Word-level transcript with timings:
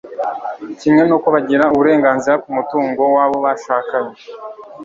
kimwe 0.79 1.01
n'uko 1.05 1.27
bagira 1.35 1.63
uburenganzira 1.73 2.35
ku 2.43 2.49
mutungo 2.57 3.01
wabo 3.15 3.35
bashakanye 3.45 4.17